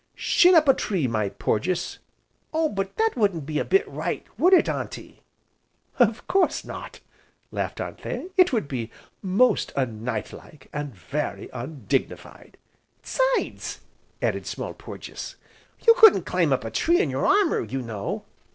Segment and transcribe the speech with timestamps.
[0.15, 1.99] "Shin up a tree, my Porges."
[2.55, 5.21] "Oh but that wouldn't be a bit right would it, Auntie?"
[5.99, 7.01] "Of course not!"
[7.51, 8.89] laughed Anthea, "it would be
[9.21, 12.57] most un knight like, and very undignified."
[13.03, 13.81] "'Sides,"
[14.23, 15.35] added Small Porges,
[15.85, 18.25] "you couldn't climb up a tree in your armour, you know."